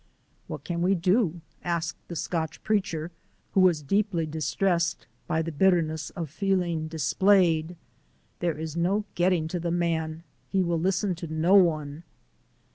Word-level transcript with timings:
"What 0.47 0.63
can 0.63 0.81
we 0.81 0.95
do?" 0.95 1.41
asked 1.63 2.07
the 2.07 2.15
Scotch 2.15 2.63
Preacher, 2.63 3.11
who 3.51 3.59
was 3.61 3.83
deeply 3.83 4.25
distressed 4.25 5.05
by 5.27 5.43
the 5.43 5.51
bitterness 5.51 6.09
of 6.15 6.31
feeling 6.31 6.87
displayed. 6.87 7.75
"There 8.39 8.57
is 8.57 8.75
no 8.75 9.05
getting 9.13 9.47
to 9.49 9.59
the 9.59 9.69
man. 9.69 10.23
He 10.51 10.63
will 10.63 10.79
listen 10.79 11.13
to 11.13 11.27
no 11.27 11.53
one." 11.53 12.01